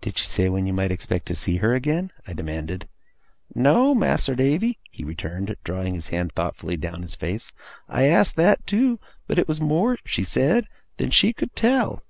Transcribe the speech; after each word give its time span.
'Did 0.00 0.18
she 0.18 0.26
say 0.26 0.48
when 0.48 0.66
you 0.66 0.72
might 0.72 0.90
expect 0.90 1.24
to 1.26 1.36
see 1.36 1.58
her 1.58 1.72
again?' 1.72 2.10
I 2.26 2.32
demanded. 2.32 2.88
'No, 3.54 3.94
Mas'r 3.94 4.34
Davy,' 4.34 4.80
he 4.90 5.04
returned, 5.04 5.54
drawing 5.62 5.94
his 5.94 6.08
hand 6.08 6.32
thoughtfully 6.32 6.76
down 6.76 7.02
his 7.02 7.14
face. 7.14 7.52
'I 7.88 8.02
asked 8.06 8.34
that 8.34 8.66
too; 8.66 8.98
but 9.28 9.38
it 9.38 9.46
was 9.46 9.60
more 9.60 9.96
(she 10.04 10.24
said) 10.24 10.66
than 10.96 11.12
she 11.12 11.32
could 11.32 11.54
tell. 11.54 12.02